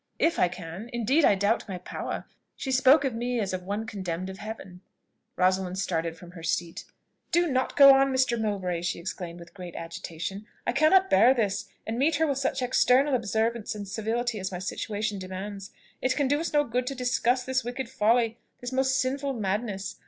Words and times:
"If 0.17 0.39
I 0.39 0.47
can! 0.47 0.89
Indeed 0.91 1.23
I 1.25 1.35
doubt 1.35 1.69
my 1.69 1.77
power. 1.77 2.25
She 2.55 2.71
spoke 2.71 3.03
of 3.05 3.13
me 3.13 3.39
as 3.39 3.53
of 3.53 3.61
one 3.61 3.85
condemned 3.85 4.31
of 4.31 4.39
Heaven." 4.39 4.81
Rosalind 5.35 5.77
started 5.77 6.17
from 6.17 6.31
her 6.31 6.41
seat. 6.41 6.85
"Do 7.31 7.45
not 7.45 7.75
go 7.77 7.93
on, 7.93 8.11
Mr. 8.11 8.35
Mowbray!" 8.41 8.81
she 8.81 8.97
exclaimed 8.99 9.39
with 9.39 9.53
great 9.53 9.75
agitation; 9.75 10.47
"I 10.65 10.71
cannot 10.71 11.11
bear 11.11 11.35
this, 11.35 11.67
and 11.85 11.99
meet 11.99 12.15
her 12.15 12.25
with 12.25 12.39
such 12.39 12.63
external 12.63 13.13
observance 13.13 13.75
and 13.75 13.87
civility 13.87 14.39
as 14.39 14.51
my 14.51 14.57
situation 14.57 15.19
demands. 15.19 15.69
It 16.01 16.15
can 16.15 16.27
do 16.27 16.39
us 16.39 16.51
no 16.51 16.63
good 16.63 16.87
to 16.87 16.95
discuss 16.95 17.43
this 17.43 17.63
wicked 17.63 17.87
folly, 17.87 18.39
this 18.59 18.71
most 18.71 18.99
sinful 18.99 19.33
madness. 19.33 19.97